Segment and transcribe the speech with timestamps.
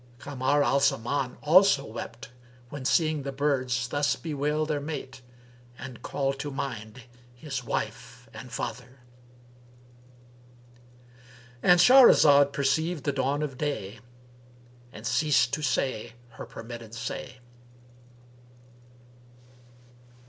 [0.17, 2.29] Kamar al Zaman also wept
[2.69, 5.21] when seeing the birds thus bewail their mate,
[5.77, 7.03] and called to mind
[7.35, 9.01] his wife and father,
[11.61, 13.99] And Shahrazed perceived the dawn of day
[14.91, 17.37] and ceased to say her permitted say.